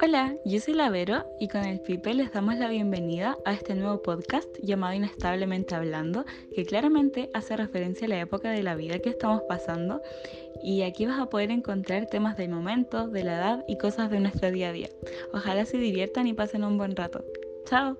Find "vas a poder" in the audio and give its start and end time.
11.04-11.50